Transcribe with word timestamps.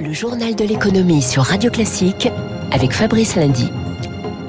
Le 0.00 0.14
journal 0.14 0.54
de 0.54 0.64
l'économie 0.64 1.20
sur 1.20 1.42
Radio 1.42 1.70
Classique 1.70 2.30
avec 2.72 2.92
Fabrice 2.92 3.36
Lundy. 3.36 3.70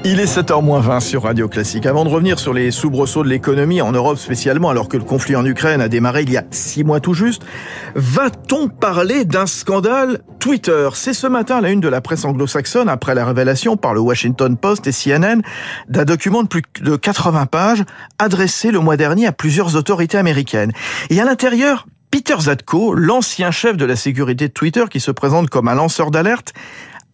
Il 0.02 0.18
est 0.18 0.38
7h20 0.38 1.00
sur 1.00 1.24
Radio 1.24 1.46
Classique. 1.46 1.84
Avant 1.84 2.06
de 2.06 2.08
revenir 2.08 2.38
sur 2.38 2.54
les 2.54 2.70
soubresauts 2.70 3.22
de 3.22 3.28
l'économie 3.28 3.82
en 3.82 3.92
Europe 3.92 4.16
spécialement, 4.16 4.70
alors 4.70 4.88
que 4.88 4.96
le 4.96 5.04
conflit 5.04 5.36
en 5.36 5.44
Ukraine 5.44 5.82
a 5.82 5.90
démarré 5.90 6.22
il 6.22 6.32
y 6.32 6.38
a 6.38 6.44
six 6.50 6.84
mois 6.84 7.00
tout 7.00 7.12
juste, 7.12 7.42
va-t-on 7.94 8.68
parler 8.68 9.26
d'un 9.26 9.44
scandale 9.44 10.20
Twitter? 10.38 10.88
C'est 10.94 11.12
ce 11.12 11.26
matin 11.26 11.60
la 11.60 11.70
une 11.70 11.80
de 11.80 11.88
la 11.88 12.00
presse 12.00 12.24
anglo-saxonne 12.24 12.88
après 12.88 13.14
la 13.14 13.26
révélation 13.26 13.76
par 13.76 13.92
le 13.92 14.00
Washington 14.00 14.56
Post 14.56 14.86
et 14.86 14.92
CNN 14.92 15.42
d'un 15.88 16.04
document 16.06 16.42
de 16.42 16.48
plus 16.48 16.62
de 16.80 16.96
80 16.96 17.44
pages 17.44 17.84
adressé 18.18 18.70
le 18.70 18.80
mois 18.80 18.96
dernier 18.96 19.26
à 19.26 19.32
plusieurs 19.32 19.76
autorités 19.76 20.16
américaines. 20.16 20.72
Et 21.10 21.20
à 21.20 21.26
l'intérieur, 21.26 21.86
Peter 22.12 22.36
Zatko, 22.38 22.92
l'ancien 22.92 23.50
chef 23.50 23.78
de 23.78 23.86
la 23.86 23.96
sécurité 23.96 24.48
de 24.48 24.52
Twitter 24.52 24.84
qui 24.90 25.00
se 25.00 25.10
présente 25.10 25.48
comme 25.48 25.66
un 25.66 25.74
lanceur 25.74 26.10
d'alerte, 26.10 26.52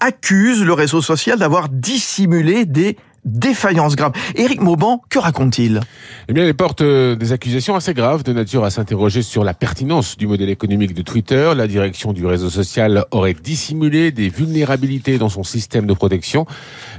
accuse 0.01 0.65
le 0.65 0.73
réseau 0.73 1.01
social 1.01 1.39
d'avoir 1.39 1.69
dissimulé 1.69 2.65
des 2.65 2.97
défaillances 3.24 3.96
graves. 3.96 4.12
Éric 4.34 4.60
Mauban, 4.60 5.02
que 5.08 5.18
raconte-t-il? 5.18 5.80
Eh 6.28 6.32
bien, 6.32 6.45
il 6.45 6.54
porte 6.54 6.82
euh, 6.82 7.16
des 7.16 7.32
accusations 7.32 7.74
assez 7.74 7.94
graves 7.94 8.22
de 8.22 8.32
nature 8.32 8.64
à 8.64 8.70
s'interroger 8.70 9.22
sur 9.22 9.44
la 9.44 9.54
pertinence 9.54 10.16
du 10.16 10.27
modèle 10.27 10.50
économique 10.50 10.94
de 10.94 11.02
Twitter. 11.02 11.52
La 11.56 11.66
direction 11.66 12.12
du 12.12 12.27
réseau 12.27 12.50
social 12.50 13.04
aurait 13.10 13.34
dissimulé 13.34 14.12
des 14.12 14.28
vulnérabilités 14.28 15.18
dans 15.18 15.28
son 15.28 15.42
système 15.42 15.86
de 15.86 15.94
protection. 15.94 16.46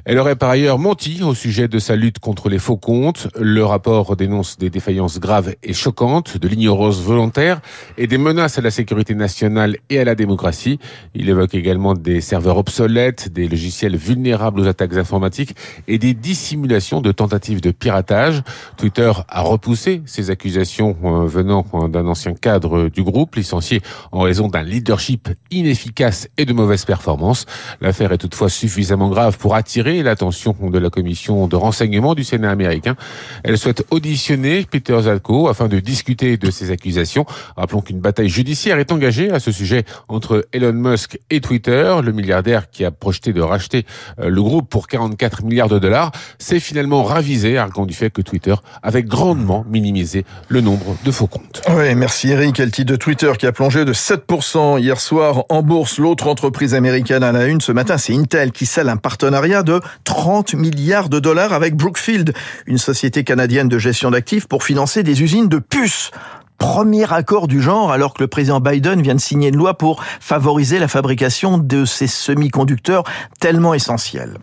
Elle 0.05 0.17
aurait 0.17 0.35
par 0.35 0.49
ailleurs 0.49 0.79
menti 0.79 1.21
au 1.23 1.33
sujet 1.33 1.67
de 1.67 1.79
sa 1.79 1.95
lutte 1.95 2.19
contre 2.19 2.49
les 2.49 2.59
faux 2.59 2.77
comptes. 2.77 3.27
Le 3.39 3.63
rapport 3.63 4.15
dénonce 4.15 4.57
des 4.57 4.69
défaillances 4.69 5.19
graves 5.19 5.55
et 5.63 5.73
choquantes, 5.73 6.37
de 6.37 6.47
l'ignorance 6.47 6.99
volontaire 7.01 7.61
et 7.97 8.07
des 8.07 8.17
menaces 8.17 8.57
à 8.57 8.61
la 8.61 8.71
sécurité 8.71 9.15
nationale 9.15 9.77
et 9.89 9.99
à 9.99 10.03
la 10.03 10.15
démocratie. 10.15 10.79
Il 11.15 11.29
évoque 11.29 11.55
également 11.55 11.93
des 11.93 12.21
serveurs 12.21 12.57
obsolètes, 12.57 13.31
des 13.31 13.47
logiciels 13.47 13.95
vulnérables 13.95 14.61
aux 14.61 14.67
attaques 14.67 14.95
informatiques 14.95 15.55
et 15.87 15.97
des 15.97 16.08
dissimulations 16.13 17.01
de 17.01 17.11
tentatives 17.11 17.61
de 17.61 17.71
piratage. 17.71 18.41
Twitter 18.77 19.11
a 19.27 19.41
repoussé 19.41 20.01
ces 20.05 20.29
accusations 20.29 20.95
euh, 21.03 21.25
venant 21.25 21.65
euh, 21.73 21.87
d'un 21.87 22.07
ancien 22.07 22.33
cadre 22.33 22.89
du 22.89 23.03
groupe, 23.03 23.35
licencié 23.35 23.81
en 24.11 24.21
raison 24.21 24.47
d'un 24.47 24.63
leadership 24.63 25.29
inefficace 25.51 26.27
et 26.37 26.45
de 26.45 26.53
mauvaise 26.53 26.85
performance. 26.85 27.45
L'affaire 27.81 28.11
est 28.11 28.17
toutefois 28.17 28.49
suffisamment 28.49 29.09
grave 29.09 29.37
pour 29.37 29.55
attirer 29.55 30.03
l'attention 30.03 30.55
de 30.61 30.79
la 30.79 30.89
commission 30.89 31.47
de 31.47 31.55
renseignement 31.55 32.15
du 32.15 32.23
Sénat 32.23 32.51
américain. 32.51 32.95
Elle 33.43 33.57
souhaite 33.57 33.85
auditionner 33.91 34.65
Peter 34.69 34.99
Zalko 35.01 35.47
afin 35.47 35.67
de 35.67 35.79
discuter 35.79 36.37
de 36.37 36.51
ces 36.51 36.71
accusations. 36.71 37.25
Rappelons 37.55 37.81
qu'une 37.81 37.99
bataille 37.99 38.29
judiciaire 38.29 38.79
est 38.79 38.91
engagée 38.91 39.31
à 39.31 39.39
ce 39.39 39.51
sujet 39.51 39.85
entre 40.07 40.47
Elon 40.53 40.73
Musk 40.73 41.19
et 41.29 41.41
Twitter, 41.41 41.95
le 42.03 42.11
milliardaire 42.11 42.69
qui 42.69 42.85
a 42.85 42.91
projeté 42.91 43.33
de 43.33 43.41
racheter 43.41 43.85
euh, 44.19 44.29
le 44.29 44.41
groupe 44.41 44.69
pour 44.69 44.87
44 44.87 45.43
milliards 45.43 45.69
de 45.69 45.79
dollars 45.79 45.98
s'est 46.37 46.59
finalement 46.59 47.03
ravisé, 47.03 47.57
arguant 47.57 47.85
du 47.85 47.93
fait 47.93 48.09
que 48.09 48.21
Twitter 48.21 48.55
avait 48.83 49.03
grandement 49.03 49.65
minimisé 49.69 50.25
le 50.47 50.61
nombre 50.61 50.95
de 51.03 51.11
faux 51.11 51.27
comptes. 51.27 51.61
Oui, 51.69 51.95
merci 51.95 52.29
Eric. 52.29 52.55
Quel 52.55 52.71
titre 52.71 52.91
de 52.91 52.95
Twitter 52.95 53.31
qui 53.37 53.47
a 53.47 53.51
plongé 53.51 53.85
de 53.85 53.93
7% 53.93 54.79
hier 54.79 54.99
soir 54.99 55.43
en 55.49 55.61
bourse? 55.61 55.97
L'autre 55.97 56.27
entreprise 56.27 56.73
américaine 56.73 57.23
à 57.23 57.31
la 57.31 57.45
une 57.45 57.61
ce 57.61 57.71
matin, 57.71 57.97
c'est 57.97 58.13
Intel 58.13 58.51
qui 58.51 58.65
scelle 58.65 58.89
un 58.89 58.97
partenariat 58.97 59.63
de 59.63 59.81
30 60.03 60.53
milliards 60.53 61.09
de 61.09 61.19
dollars 61.19 61.53
avec 61.53 61.75
Brookfield, 61.75 62.33
une 62.65 62.77
société 62.77 63.23
canadienne 63.23 63.69
de 63.69 63.77
gestion 63.77 64.11
d'actifs 64.11 64.47
pour 64.47 64.63
financer 64.63 65.03
des 65.03 65.21
usines 65.21 65.47
de 65.49 65.59
puces 65.59 66.11
premier 66.59 67.11
accord 67.11 67.47
du 67.47 67.61
genre 67.61 67.91
alors 67.91 68.13
que 68.13 68.21
le 68.21 68.27
président 68.27 68.59
Biden 68.59 69.01
vient 69.01 69.15
de 69.15 69.19
signer 69.19 69.47
une 69.47 69.55
loi 69.55 69.75
pour 69.75 70.03
favoriser 70.19 70.77
la 70.77 70.87
fabrication 70.87 71.57
de 71.57 71.85
ces 71.85 72.05
semi-conducteurs 72.05 73.03
tellement 73.39 73.73
essentiels. 73.73 74.37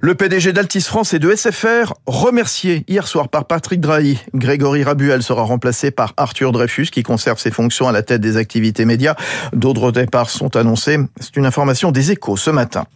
Le 0.00 0.14
PDG 0.14 0.52
d'Altis 0.52 0.80
France 0.80 1.14
et 1.14 1.18
de 1.18 1.34
SFR, 1.34 1.94
remercié 2.06 2.84
hier 2.88 3.06
soir 3.06 3.28
par 3.28 3.44
Patrick 3.44 3.80
Drahi. 3.80 4.18
Grégory 4.34 4.82
Rabuel 4.82 5.22
sera 5.22 5.42
remplacé 5.42 5.90
par 5.90 6.12
Arthur 6.16 6.50
Dreyfus, 6.50 6.86
qui 6.86 7.02
conserve 7.02 7.38
ses 7.38 7.50
fonctions 7.50 7.88
à 7.88 7.92
la 7.92 8.02
tête 8.02 8.20
des 8.20 8.36
activités 8.36 8.84
médias. 8.84 9.14
D'autres 9.52 9.92
départs 9.92 10.30
sont 10.30 10.56
annoncés. 10.56 10.98
C'est 11.20 11.36
une 11.36 11.46
information 11.46 11.92
des 11.92 12.10
échos 12.10 12.36
ce 12.36 12.50
matin. 12.50 12.86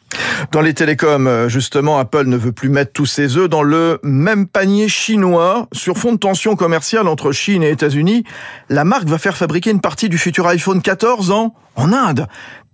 Dans 0.52 0.60
les 0.60 0.74
télécoms, 0.74 1.48
justement, 1.48 1.98
Apple 1.98 2.26
ne 2.26 2.36
veut 2.36 2.52
plus 2.52 2.68
mettre 2.68 2.92
tous 2.92 3.06
ses 3.06 3.36
œufs 3.36 3.48
dans 3.48 3.62
le 3.62 4.00
même 4.02 4.46
panier 4.46 4.88
chinois. 4.88 5.68
Sur 5.72 5.98
fond 5.98 6.12
de 6.12 6.18
tension 6.18 6.56
commerciale 6.56 7.08
entre 7.08 7.32
Chine 7.32 7.62
et 7.62 7.70
États-Unis, 7.70 8.24
la 8.68 8.84
marque 8.84 9.06
va 9.06 9.18
faire 9.18 9.36
fabriquer 9.36 9.70
une 9.70 9.80
partie 9.80 10.08
du 10.08 10.18
futur 10.18 10.46
iPhone 10.46 10.82
14 10.82 11.30
en, 11.30 11.54
en 11.76 11.92
Inde 11.92 12.26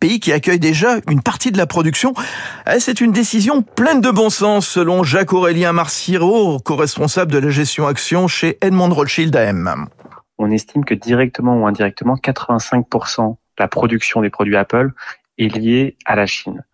pays 0.03 0.19
qui 0.19 0.33
accueille 0.33 0.59
déjà 0.59 0.97
une 1.09 1.23
partie 1.23 1.53
de 1.53 1.59
la 1.59 1.67
production. 1.67 2.13
Eh, 2.67 2.81
c'est 2.81 3.01
une 3.01 3.13
décision 3.13 3.63
pleine 3.63 4.01
de 4.01 4.11
bon 4.11 4.31
sens, 4.31 4.67
selon 4.67 5.05
Jacques-Aurélien 5.05 5.73
Marciro, 5.73 6.59
co-responsable 6.59 7.31
de 7.31 7.39
la 7.39 7.51
gestion 7.51 7.87
action 7.87 8.27
chez 8.27 8.59
Edmond 8.63 8.93
Rothschild 8.93 9.37
AM. 9.37 9.87
On 10.39 10.51
estime 10.51 10.85
que 10.85 10.95
directement 10.95 11.57
ou 11.57 11.69
indirectement, 11.69 12.17
85% 12.17 13.31
de 13.31 13.37
la 13.61 13.69
production 13.69 14.23
des 14.23 14.31
produits 14.31 14.57
Apple 14.57 14.91
est 15.39 15.55
liée 15.55 15.97
à 16.05 16.17
la 16.17 16.27
Chine. 16.27 16.65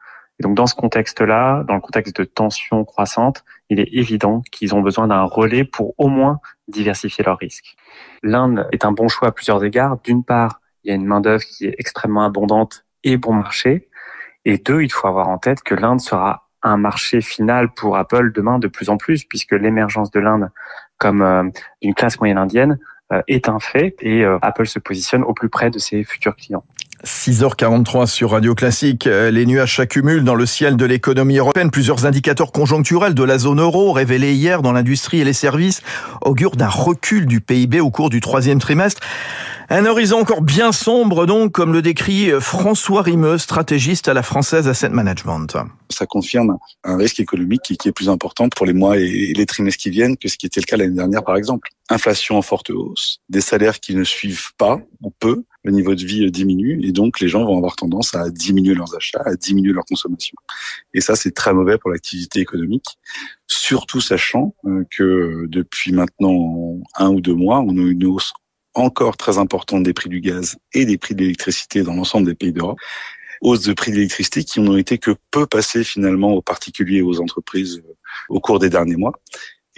Et 0.41 0.43
donc 0.43 0.55
dans 0.55 0.66
ce 0.66 0.75
contexte-là, 0.75 1.65
dans 1.69 1.75
le 1.75 1.83
contexte 1.83 2.16
de 2.16 2.25
tension 2.25 2.83
croissante, 2.87 3.45
il 3.69 3.78
est 3.78 3.91
évident 3.93 4.43
qu'ils 4.50 4.75
ont 4.75 4.81
besoin 4.81 5.06
d'un 5.06 5.25
relais 5.25 5.65
pour 5.65 5.93
au 5.99 6.09
moins 6.09 6.41
diversifier 6.66 7.25
leurs 7.25 7.37
risques. 7.37 7.77
L'Inde 8.22 8.66
est 8.72 8.87
un 8.87 8.93
bon 8.93 9.09
choix 9.09 9.28
à 9.28 9.33
plusieurs 9.33 9.62
égards. 9.62 9.99
D'une 10.03 10.25
part, 10.25 10.62
il 10.83 10.89
y 10.89 10.93
a 10.93 10.95
une 10.95 11.05
main-d'œuvre 11.05 11.45
qui 11.45 11.66
est 11.66 11.75
extrêmement 11.77 12.25
abondante 12.25 12.87
et 13.04 13.16
bon 13.16 13.32
marché. 13.32 13.88
Et 14.44 14.59
deux, 14.59 14.82
il 14.82 14.91
faut 14.91 15.09
avoir 15.09 15.28
en 15.28 15.38
tête 15.38 15.62
que 15.62 15.75
l'Inde 15.75 16.00
sera 16.00 16.48
un 16.62 16.76
marché 16.76 17.20
final 17.20 17.72
pour 17.72 17.97
Apple 17.97 18.32
demain 18.32 18.59
de 18.59 18.69
plus 18.69 18.88
en 18.88 18.97
plus, 18.97 19.25
puisque 19.25 19.53
l'émergence 19.53 20.10
de 20.10 20.20
l'Inde 20.20 20.50
comme 20.98 21.22
euh, 21.22 21.44
une 21.82 21.94
classe 21.94 22.19
moyenne 22.19 22.38
indienne 22.38 22.78
euh, 23.12 23.22
est 23.28 23.48
un 23.48 23.60
fait 23.60 23.94
et 24.00 24.25
euh, 24.25 24.38
Apple 24.42 24.66
se 24.66 24.78
positionne 24.78 25.22
au 25.22 25.32
plus 25.32 25.48
près 25.48 25.70
de 25.70 25.78
ses 25.78 26.04
futurs 26.04 26.36
clients. 26.36 26.64
6h43 27.04 28.06
sur 28.06 28.32
Radio 28.32 28.56
Classique. 28.56 29.04
Les 29.04 29.47
nuages 29.47 29.76
s'accumulent 29.76 30.25
dans 30.25 30.34
le 30.34 30.47
ciel 30.47 30.76
de 30.76 30.84
l'économie 30.84 31.38
européenne. 31.38 31.70
Plusieurs 31.70 32.06
indicateurs 32.06 32.50
conjoncturels 32.50 33.15
de 33.15 33.22
la 33.22 33.38
zone 33.38 33.60
euro 33.60 33.92
révélés 33.92 34.32
hier 34.32 34.62
dans 34.62 34.72
l'industrie 34.72 35.20
et 35.20 35.25
les 35.25 35.32
services 35.32 35.80
augurent 36.22 36.56
d'un 36.56 36.66
recul 36.66 37.26
du 37.26 37.41
PIB 37.41 37.78
au 37.78 37.92
cours 37.92 38.10
du 38.10 38.20
troisième 38.20 38.59
trimestre. 38.59 39.00
Un 39.71 39.84
horizon 39.84 40.21
encore 40.21 40.41
bien 40.41 40.73
sombre 40.73 41.27
donc, 41.27 41.53
comme 41.53 41.75
le 41.75 41.83
décrit 41.83 42.31
François 42.41 43.03
Rimeux, 43.03 43.37
stratégiste 43.37 44.09
à 44.09 44.15
la 44.15 44.23
Française 44.23 44.67
Asset 44.67 44.89
Management. 44.89 45.59
Ça 45.91 46.06
confirme 46.06 46.56
un 46.84 46.97
risque 46.97 47.21
économique 47.21 47.61
qui, 47.61 47.89
est 47.89 47.93
plus 47.93 48.09
important 48.09 48.49
pour 48.49 48.65
les 48.65 48.73
mois 48.73 48.97
et 48.97 49.34
les 49.34 49.45
trimestres 49.45 49.83
qui 49.83 49.91
viennent 49.91 50.17
que 50.17 50.28
ce 50.28 50.39
qui 50.39 50.47
était 50.47 50.61
le 50.61 50.65
cas 50.65 50.78
l'année 50.78 50.97
dernière 50.97 51.23
par 51.23 51.37
exemple. 51.37 51.69
Inflation 51.91 52.39
en 52.39 52.43
forte 52.43 52.71
hausse, 52.71 53.21
des 53.28 53.43
salaires 53.43 53.78
qui 53.78 53.95
ne 53.95 54.05
suivent 54.05 54.55
pas 54.57 54.81
ou 55.03 55.11
peu, 55.11 55.45
le 55.65 55.73
niveau 55.73 55.95
de 55.95 56.03
vie 56.03 56.31
diminue 56.31 56.81
et 56.83 56.93
donc 56.93 57.21
les 57.21 57.28
gens 57.28 57.45
vont 57.45 57.59
avoir 57.59 57.77
tendance 57.77 58.15
à 58.15 58.31
diminuer 58.31 58.75
leurs 58.75 58.97
achats, 58.97 59.23
à 59.27 59.34
diminuer 59.34 59.75
leur 59.75 59.84
consommation. 59.84 60.37
Et 60.95 61.03
ça, 61.03 61.15
c'est 61.15 61.33
très 61.33 61.53
mauvais 61.53 61.77
pour 61.77 61.91
l'activité 61.91 62.41
économique, 62.41 62.99
surtout 63.47 64.01
sachant 64.01 64.55
euh, 64.65 64.84
que 64.91 65.45
depuis 65.47 65.93
maintenant 65.93 66.78
un 66.95 67.11
ou 67.11 67.21
deux 67.21 67.34
mois, 67.34 67.61
on 67.61 67.77
a 67.77 67.83
une 67.83 68.07
hausse 68.07 68.33
encore 68.78 69.16
très 69.16 69.39
importante 69.39 69.83
des 69.83 69.93
prix 69.93 70.09
du 70.09 70.21
gaz 70.21 70.56
et 70.72 70.84
des 70.84 70.99
prix 70.99 71.15
de 71.15 71.22
l'électricité 71.22 71.83
dans 71.83 71.94
l'ensemble 71.94 72.27
des 72.27 72.34
pays 72.34 72.53
d'Europe. 72.53 72.78
Hausse 73.41 73.62
de 73.62 73.72
prix 73.72 73.91
de 73.91 73.97
l'électricité 73.97 74.43
qui 74.43 74.61
n'ont 74.61 74.77
été 74.77 74.99
que 74.99 75.15
peu 75.31 75.47
passées 75.47 75.84
finalement 75.84 76.33
aux 76.33 76.43
particuliers 76.43 76.99
et 76.99 77.03
aux 77.03 77.21
entreprises 77.21 77.83
euh, 77.87 77.94
au 78.28 78.41
cours 78.41 78.59
des 78.59 78.69
derniers 78.69 78.97
mois. 78.97 79.12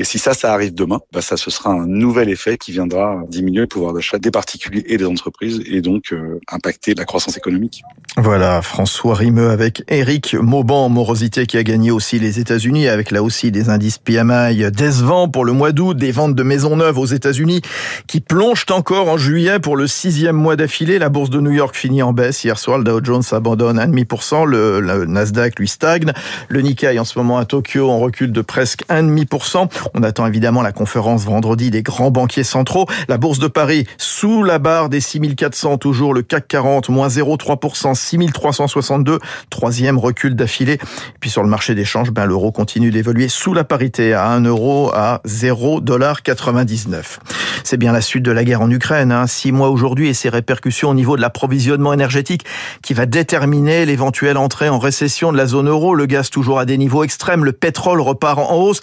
Et 0.00 0.04
si 0.04 0.18
ça, 0.18 0.32
ça 0.32 0.54
arrive 0.54 0.72
demain, 0.72 1.00
bah 1.12 1.20
ça, 1.20 1.36
ce 1.36 1.50
sera 1.50 1.68
un 1.68 1.86
nouvel 1.86 2.30
effet 2.30 2.56
qui 2.56 2.72
viendra 2.72 3.22
diminuer 3.28 3.60
le 3.60 3.66
pouvoir 3.66 3.92
d'achat 3.92 4.18
des 4.18 4.30
particuliers 4.30 4.82
et 4.86 4.96
des 4.96 5.04
entreprises 5.04 5.60
et 5.66 5.82
donc 5.82 6.14
euh, 6.14 6.40
impacter 6.50 6.94
la 6.94 7.04
croissance 7.04 7.36
économique. 7.36 7.82
Voilà, 8.16 8.62
François 8.62 9.14
Rimeux 9.14 9.50
avec 9.50 9.84
Eric 9.88 10.34
Mauban, 10.34 10.88
morosité 10.88 11.44
qui 11.44 11.58
a 11.58 11.62
gagné 11.62 11.90
aussi 11.90 12.18
les 12.18 12.40
États-Unis 12.40 12.88
avec 12.88 13.10
là 13.10 13.22
aussi 13.22 13.50
des 13.50 13.68
indices 13.68 13.98
PMI 13.98 14.70
décevants 14.72 15.28
pour 15.28 15.44
le 15.44 15.52
mois 15.52 15.72
d'août, 15.72 15.94
des 15.94 16.12
ventes 16.12 16.34
de 16.34 16.42
maisons 16.42 16.76
neuves 16.76 16.98
aux 16.98 17.04
États-Unis 17.04 17.60
qui 18.06 18.20
plongent 18.20 18.64
encore 18.70 19.10
en 19.10 19.18
juillet 19.18 19.60
pour 19.60 19.76
le 19.76 19.86
sixième 19.86 20.36
mois 20.36 20.56
d'affilée. 20.56 20.98
La 20.98 21.10
bourse 21.10 21.28
de 21.28 21.40
New 21.40 21.52
York 21.52 21.76
finit 21.76 22.02
en 22.02 22.14
baisse. 22.14 22.42
Hier 22.42 22.58
soir, 22.58 22.78
le 22.78 22.84
Dow 22.84 23.00
Jones 23.04 23.22
abandonne 23.32 23.78
1,5%, 23.78 24.46
le, 24.46 24.80
le 24.80 25.04
Nasdaq 25.04 25.58
lui 25.58 25.68
stagne. 25.68 26.12
Le 26.48 26.62
Nikkei 26.62 26.98
en 26.98 27.04
ce 27.04 27.18
moment 27.18 27.36
à 27.36 27.44
Tokyo 27.44 27.90
en 27.90 27.98
recul 27.98 28.32
de 28.32 28.40
presque 28.40 28.84
1,5%. 28.88 29.68
On 29.94 30.02
attend 30.02 30.26
évidemment 30.26 30.62
la 30.62 30.72
conférence 30.72 31.24
vendredi 31.24 31.70
des 31.70 31.82
grands 31.82 32.10
banquiers 32.10 32.44
centraux. 32.44 32.86
La 33.08 33.18
bourse 33.18 33.38
de 33.38 33.48
Paris 33.48 33.86
sous 33.98 34.42
la 34.42 34.58
barre 34.58 34.88
des 34.88 35.00
6400, 35.00 35.78
toujours 35.78 36.14
le 36.14 36.22
CAC 36.22 36.48
40, 36.48 36.88
moins 36.88 37.08
0,3%, 37.08 37.94
6362, 37.94 39.18
troisième 39.50 39.98
recul 39.98 40.34
d'affilée. 40.34 40.78
Puis 41.20 41.30
sur 41.30 41.42
le 41.42 41.48
marché 41.48 41.74
des 41.74 41.84
changes, 41.84 42.10
ben, 42.10 42.26
l'euro 42.26 42.52
continue 42.52 42.90
d'évoluer 42.90 43.28
sous 43.28 43.54
la 43.54 43.64
parité 43.64 44.14
à 44.14 44.28
1 44.28 44.42
euro 44.44 44.90
à 44.94 45.20
0,99$. 45.26 47.18
C'est 47.64 47.76
bien 47.76 47.92
la 47.92 48.00
suite 48.00 48.22
de 48.22 48.32
la 48.32 48.44
guerre 48.44 48.62
en 48.62 48.70
Ukraine, 48.70 49.12
hein. 49.12 49.26
six 49.26 49.52
mois 49.52 49.68
aujourd'hui 49.68 50.08
et 50.08 50.14
ses 50.14 50.28
répercussions 50.28 50.90
au 50.90 50.94
niveau 50.94 51.16
de 51.16 51.20
l'approvisionnement 51.20 51.92
énergétique 51.92 52.44
qui 52.82 52.94
va 52.94 53.06
déterminer 53.06 53.86
l'éventuelle 53.86 54.36
entrée 54.36 54.68
en 54.68 54.78
récession 54.78 55.32
de 55.32 55.36
la 55.36 55.46
zone 55.46 55.68
euro. 55.68 55.94
Le 55.94 56.06
gaz 56.06 56.30
toujours 56.30 56.58
à 56.58 56.64
des 56.64 56.78
niveaux 56.78 57.04
extrêmes, 57.04 57.44
le 57.44 57.52
pétrole 57.52 58.00
repart 58.00 58.38
en 58.38 58.54
hausse. 58.56 58.80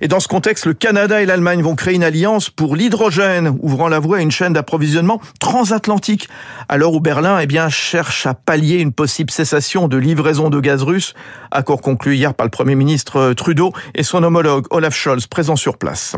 Et 0.00 0.08
dans 0.08 0.20
ce 0.20 0.28
contexte, 0.28 0.45
le 0.46 0.74
Canada 0.74 1.20
et 1.20 1.26
l'Allemagne 1.26 1.60
vont 1.60 1.74
créer 1.74 1.96
une 1.96 2.04
alliance 2.04 2.50
pour 2.50 2.76
l'hydrogène, 2.76 3.56
ouvrant 3.62 3.88
la 3.88 3.98
voie 3.98 4.18
à 4.18 4.20
une 4.20 4.30
chaîne 4.30 4.52
d'approvisionnement 4.52 5.20
transatlantique. 5.40 6.28
L'heure 6.72 6.92
où 6.92 7.00
Berlin 7.00 7.40
eh 7.40 7.46
bien, 7.46 7.68
cherche 7.68 8.26
à 8.26 8.34
pallier 8.34 8.76
une 8.76 8.92
possible 8.92 9.32
cessation 9.32 9.88
de 9.88 9.96
livraison 9.96 10.48
de 10.48 10.60
gaz 10.60 10.84
russe, 10.84 11.14
accord 11.50 11.80
conclu 11.80 12.14
hier 12.14 12.32
par 12.32 12.46
le 12.46 12.52
Premier 12.52 12.76
ministre 12.76 13.32
Trudeau 13.32 13.72
et 13.96 14.04
son 14.04 14.22
homologue 14.22 14.66
Olaf 14.70 14.94
Scholz, 14.94 15.26
présent 15.26 15.56
sur 15.56 15.78
place. 15.78 16.14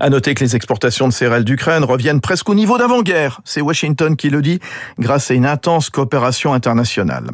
À 0.00 0.10
noter 0.10 0.34
que 0.34 0.42
les 0.42 0.56
exportations 0.56 1.06
de 1.06 1.12
céréales 1.12 1.44
d'Ukraine 1.44 1.84
reviennent 1.84 2.20
presque 2.20 2.48
au 2.48 2.54
niveau 2.54 2.78
d'avant-guerre. 2.78 3.40
C'est 3.44 3.60
Washington 3.60 4.16
qui 4.16 4.28
le 4.28 4.42
dit, 4.42 4.58
grâce 4.98 5.30
à 5.30 5.34
une 5.34 5.46
intense 5.46 5.90
coopération 5.90 6.52
internationale. 6.52 7.30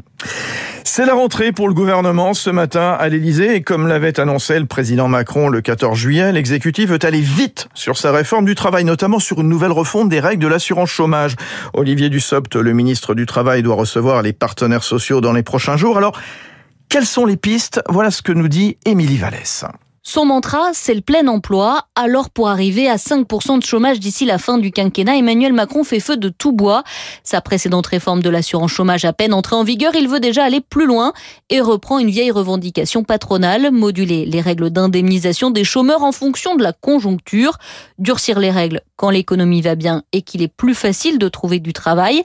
C'est 0.85 1.07
la 1.07 1.15
rentrée 1.15 1.53
pour 1.53 1.69
le 1.69 1.75
gouvernement 1.75 2.35
ce 2.35 2.51
matin 2.51 2.97
à 2.99 3.09
l'Elysée 3.09 3.55
et 3.57 3.63
comme 3.63 3.87
l'avait 3.87 4.21
annoncé 4.21 4.59
le 4.59 4.67
président 4.67 5.09
Macron 5.09 5.49
le 5.49 5.61
14 5.61 5.97
juillet, 5.97 6.33
l'exécutif 6.33 6.91
veut 6.91 6.99
aller 7.03 7.21
vite 7.21 7.69
sur 7.75 7.97
sa 7.97 8.11
réforme 8.13 8.45
du 8.45 8.55
travail, 8.55 8.85
notamment 8.85 9.19
sur 9.19 9.41
une 9.41 9.49
nouvelle 9.49 9.73
refonte 9.73 10.09
des 10.09 10.21
règles 10.21 10.43
de 10.43 10.49
l'assurance 10.49 10.91
chômage. 10.91 11.37
Olivier 11.73 12.11
Dussopt, 12.11 12.57
le 12.57 12.73
ministre 12.73 13.15
du 13.15 13.27
Travail, 13.27 13.63
doit 13.63 13.77
recevoir 13.77 14.23
les 14.23 14.33
partenaires 14.33 14.85
sociaux 14.85 15.21
dans 15.21 15.33
les 15.33 15.43
prochains 15.43 15.77
jours. 15.77 15.97
Alors, 15.97 16.19
quelles 16.89 17.07
sont 17.07 17.27
les 17.27 17.37
pistes? 17.37 17.81
Voilà 17.89 18.11
ce 18.11 18.23
que 18.23 18.33
nous 18.33 18.49
dit 18.49 18.79
Émilie 18.85 19.19
Vallès. 19.19 19.65
Son 20.11 20.25
mantra, 20.25 20.71
c'est 20.73 20.95
le 20.95 21.03
plein 21.03 21.27
emploi. 21.27 21.85
Alors 21.95 22.31
pour 22.31 22.49
arriver 22.49 22.89
à 22.89 22.97
5% 22.97 23.59
de 23.59 23.63
chômage 23.63 24.01
d'ici 24.01 24.25
la 24.25 24.39
fin 24.39 24.57
du 24.57 24.71
quinquennat, 24.71 25.19
Emmanuel 25.19 25.53
Macron 25.53 25.85
fait 25.85 26.01
feu 26.01 26.17
de 26.17 26.31
tout 26.31 26.53
bois. 26.53 26.83
Sa 27.25 27.43
précédente 27.43 27.89
réforme 27.89 28.23
de 28.23 28.31
l'assurance 28.31 28.71
chômage 28.71 29.05
à 29.05 29.13
peine 29.13 29.35
entrée 29.35 29.55
en 29.55 29.65
vigueur, 29.65 29.95
il 29.95 30.09
veut 30.09 30.19
déjà 30.19 30.45
aller 30.45 30.63
plus 30.63 30.87
loin 30.87 31.13
et 31.51 31.61
reprend 31.61 31.99
une 31.99 32.09
vieille 32.09 32.31
revendication 32.31 33.05
patronale, 33.05 33.71
moduler 33.71 34.25
les 34.25 34.41
règles 34.41 34.71
d'indemnisation 34.71 35.51
des 35.51 35.65
chômeurs 35.65 36.03
en 36.03 36.13
fonction 36.13 36.57
de 36.57 36.63
la 36.63 36.73
conjoncture, 36.73 37.59
durcir 37.99 38.39
les 38.39 38.51
règles 38.51 38.81
quand 38.97 39.11
l'économie 39.11 39.61
va 39.61 39.75
bien 39.75 40.05
et 40.13 40.23
qu'il 40.23 40.41
est 40.41 40.49
plus 40.49 40.75
facile 40.75 41.19
de 41.19 41.29
trouver 41.29 41.61
du 41.61 41.75
travail, 41.75 42.23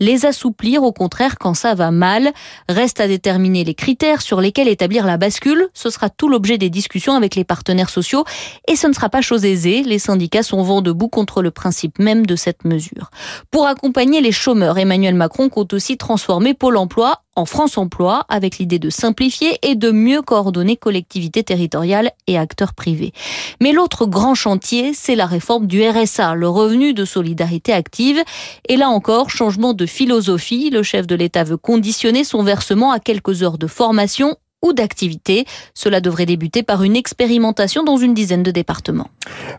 les 0.00 0.26
assouplir 0.26 0.82
au 0.82 0.92
contraire 0.92 1.38
quand 1.38 1.54
ça 1.54 1.74
va 1.74 1.90
mal. 1.90 2.32
Reste 2.68 3.00
à 3.00 3.08
déterminer 3.08 3.64
les 3.64 3.74
critères 3.74 4.22
sur 4.22 4.40
lesquels 4.40 4.68
établir 4.68 5.06
la 5.06 5.16
bascule. 5.16 5.68
Ce 5.74 5.90
sera 5.90 6.10
tout 6.10 6.28
l'objet 6.28 6.58
des 6.58 6.70
discussions 6.70 7.14
avec 7.14 7.34
les 7.34 7.44
partenaires 7.44 7.90
sociaux 7.90 8.24
et 8.68 8.76
ce 8.76 8.86
ne 8.86 8.92
sera 8.92 9.08
pas 9.08 9.20
chose 9.20 9.44
aisée. 9.44 9.82
Les 9.82 9.98
syndicats 9.98 10.42
sont 10.42 10.62
vent 10.62 10.82
debout 10.82 11.08
contre 11.08 11.42
le 11.42 11.50
principe 11.50 11.98
même 11.98 12.26
de 12.26 12.36
cette 12.36 12.64
mesure. 12.64 13.10
Pour 13.50 13.66
accompagner 13.66 14.20
les 14.20 14.32
chômeurs, 14.32 14.78
Emmanuel 14.78 15.14
Macron 15.14 15.48
compte 15.48 15.72
aussi 15.72 15.96
transformer 15.96 16.54
Pôle 16.54 16.76
emploi 16.76 17.22
en 17.36 17.44
France 17.44 17.78
Emploi 17.78 18.24
avec 18.28 18.58
l'idée 18.58 18.78
de 18.78 18.90
simplifier 18.90 19.58
et 19.62 19.74
de 19.74 19.90
mieux 19.90 20.22
coordonner 20.22 20.76
collectivités 20.76 21.44
territoriales 21.44 22.10
et 22.26 22.38
acteurs 22.38 22.74
privés. 22.74 23.12
Mais 23.60 23.72
l'autre 23.72 24.06
grand 24.06 24.34
chantier, 24.34 24.92
c'est 24.94 25.14
la 25.14 25.26
réforme 25.26 25.66
du 25.66 25.86
RSA, 25.86 26.34
le 26.34 26.48
revenu 26.48 26.94
de 26.94 27.04
solidarité 27.04 27.72
active. 27.72 28.22
Et 28.68 28.76
là 28.76 28.88
encore, 28.88 29.30
changement 29.30 29.74
de 29.74 29.86
philosophie. 29.86 30.70
Le 30.70 30.82
chef 30.82 31.06
de 31.06 31.14
l'État 31.14 31.44
veut 31.44 31.56
conditionner 31.56 32.24
son 32.24 32.42
versement 32.42 32.90
à 32.90 32.98
quelques 32.98 33.42
heures 33.42 33.58
de 33.58 33.66
formation 33.66 34.36
ou 34.66 34.72
d'activité. 34.72 35.46
Cela 35.74 36.00
devrait 36.00 36.26
débuter 36.26 36.62
par 36.62 36.82
une 36.82 36.96
expérimentation 36.96 37.84
dans 37.84 37.96
une 37.96 38.14
dizaine 38.14 38.42
de 38.42 38.50
départements. 38.50 39.08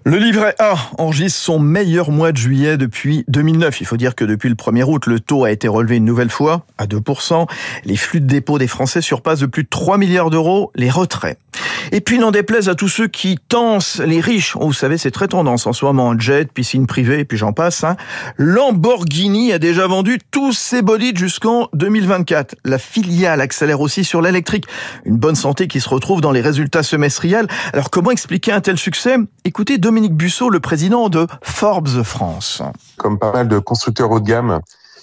Le 0.03 0.17
livret 0.17 0.55
A 0.59 0.75
enregistre 0.97 1.39
son 1.39 1.59
meilleur 1.59 2.11
mois 2.11 2.31
de 2.31 2.37
juillet 2.37 2.77
depuis 2.77 3.23
2009. 3.27 3.81
Il 3.81 3.87
faut 3.87 3.97
dire 3.97 4.15
que 4.15 4.25
depuis 4.25 4.49
le 4.49 4.55
1er 4.55 4.83
août, 4.83 5.05
le 5.07 5.19
taux 5.19 5.43
a 5.43 5.51
été 5.51 5.67
relevé 5.67 5.97
une 5.97 6.05
nouvelle 6.05 6.29
fois 6.29 6.65
à 6.77 6.85
2%. 6.85 7.47
Les 7.85 7.95
flux 7.95 8.21
de 8.21 8.27
dépôt 8.27 8.57
des 8.57 8.67
Français 8.67 9.01
surpassent 9.01 9.39
de 9.39 9.45
plus 9.45 9.63
de 9.63 9.69
3 9.69 9.97
milliards 9.97 10.29
d'euros 10.29 10.71
les 10.75 10.89
retraits. 10.89 11.37
Et 11.91 12.01
puis 12.01 12.19
n'en 12.19 12.31
déplaise 12.31 12.69
à 12.69 12.75
tous 12.75 12.89
ceux 12.89 13.07
qui 13.07 13.37
tensent 13.49 14.01
les 14.03 14.19
riches. 14.19 14.55
Oh, 14.55 14.67
vous 14.67 14.73
savez, 14.73 14.97
c'est 14.97 15.11
très 15.11 15.27
tendance 15.27 15.67
en 15.67 15.73
ce 15.73 15.85
moment. 15.85 16.17
Jet, 16.17 16.51
piscine 16.51 16.87
privée, 16.87 17.19
et 17.19 17.25
puis 17.25 17.37
j'en 17.37 17.53
passe. 17.53 17.83
Hein. 17.83 17.95
Lamborghini 18.37 19.53
a 19.53 19.59
déjà 19.59 19.87
vendu 19.87 20.19
tous 20.31 20.53
ses 20.53 20.81
bolides 20.81 21.17
jusqu'en 21.17 21.69
2024. 21.73 22.55
La 22.65 22.77
filiale 22.77 23.41
accélère 23.41 23.81
aussi 23.81 24.03
sur 24.03 24.21
l'électrique. 24.21 24.65
Une 25.05 25.17
bonne 25.17 25.35
santé 25.35 25.67
qui 25.67 25.81
se 25.81 25.89
retrouve 25.89 26.21
dans 26.21 26.31
les 26.31 26.41
résultats 26.41 26.83
semestriels. 26.83 27.47
Alors 27.73 27.89
comment 27.89 28.11
expliquer 28.11 28.51
un 28.51 28.61
tel 28.61 28.77
succès? 28.77 29.17
Écoutez 29.45 29.77
Dominique 29.77 30.15
Busseau, 30.15 30.49
le 30.49 30.59
président 30.59 31.09
de 31.09 31.27
Forbes 31.41 32.03
France. 32.03 32.61
Comme 32.97 33.19
pas 33.19 33.31
mal 33.31 33.47
de 33.47 33.59
constructeurs 33.59 34.11
haut 34.11 34.19
de 34.19 34.27
gamme, 34.27 34.59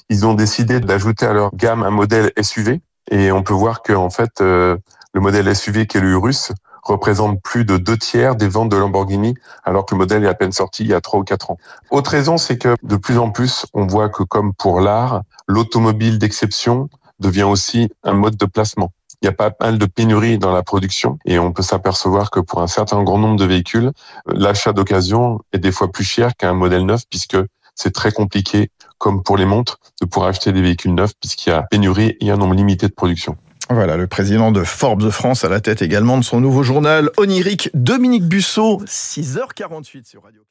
ils 0.09 0.27
ont 0.27 0.35
décidé 0.35 0.81
d'ajouter 0.81 1.27
à 1.27 1.33
leur 1.33 1.55
gamme 1.55 1.83
un 1.83 1.91
modèle 1.91 2.33
SUV. 2.41 2.81
Et 3.11 3.33
on 3.33 3.43
peut 3.43 3.55
voir 3.55 3.83
que 3.83 3.95
fait, 4.11 4.41
euh, 4.41 4.77
le 5.13 5.21
modèle 5.21 5.55
SUV 5.55 5.87
qui 5.87 5.99
est 5.99 6.01
le 6.01 6.11
Urus 6.11 6.53
représente 6.83 7.41
plus 7.43 7.65
de 7.65 7.79
deux 7.79 7.97
tiers 7.97 8.37
des 8.37 8.49
ventes 8.49 8.69
de 8.69 8.77
Lamborghini, 8.77 9.35
alors 9.65 9.87
que 9.87 9.95
le 9.95 9.99
modèle 9.99 10.25
est 10.25 10.29
à 10.29 10.35
peine 10.35 10.53
sorti 10.53 10.85
il 10.85 10.91
y 10.91 10.95
a 10.95 11.01
trois 11.01 11.21
ou 11.21 11.25
quatre 11.25 11.51
ans. 11.51 11.57
Autre 11.91 12.11
raison, 12.11 12.37
c'est 12.37 12.59
que 12.59 12.77
de 12.83 12.97
plus 12.97 13.19
en 13.19 13.31
plus, 13.31 13.67
on 13.73 13.87
voit 13.87 14.11
que 14.11 14.23
comme 14.23 14.53
pour 14.55 14.81
l'art, 14.81 15.23
l'automobile 15.47 16.19
d'exception 16.19 16.89
devient 17.21 17.45
aussi 17.45 17.91
un 18.03 18.13
mode 18.13 18.37
de 18.37 18.47
placement. 18.47 18.93
Il 19.25 19.29
y 19.29 19.31
a 19.31 19.33
pas 19.33 19.53
mal 19.59 19.79
de 19.79 19.87
pénuries 19.87 20.37
dans 20.37 20.53
la 20.53 20.63
production 20.63 21.19
et 21.25 21.39
on 21.39 21.51
peut 21.51 21.63
s'apercevoir 21.63 22.31
que 22.31 22.41
pour 22.41 22.61
un 22.61 22.67
certain 22.67 23.03
grand 23.03 23.17
nombre 23.17 23.39
de 23.39 23.47
véhicules, 23.47 23.91
l'achat 24.27 24.75
d'occasion 24.75 25.41
est 25.55 25.59
des 25.59 25.73
fois 25.73 25.91
plus 25.91 26.05
cher 26.05 26.37
qu'un 26.37 26.53
modèle 26.53 26.85
neuf 26.85 27.05
puisque 27.09 27.39
c'est 27.75 27.95
très 27.95 28.13
compliqué, 28.13 28.71
comme 28.99 29.23
pour 29.23 29.39
les 29.39 29.47
montres, 29.47 29.79
de 30.03 30.07
pouvoir 30.07 30.29
acheter 30.29 30.53
des 30.53 30.61
véhicules 30.61 30.93
neufs 30.93 31.15
puisqu'il 31.19 31.49
y 31.49 31.53
a 31.55 31.63
pénurie 31.63 32.19
et 32.21 32.31
un 32.33 32.37
nombre 32.37 32.55
limité 32.55 32.87
de 32.87 32.93
production. 32.93 33.39
Voilà, 33.71 33.97
le 33.97 34.09
président 34.09 34.53
de 34.53 34.63
Forbes 34.63 35.09
France 35.09 35.43
à 35.43 35.49
la 35.49 35.61
tête 35.61 35.81
également 35.81 36.19
de 36.19 36.23
son 36.23 36.39
nouveau 36.39 36.63
journal 36.63 37.11
onirique, 37.17 37.71
Dominique 37.73 38.29
Busseau, 38.29 38.83
6h48 38.85 40.07
sur 40.07 40.23
Radio. 40.23 40.45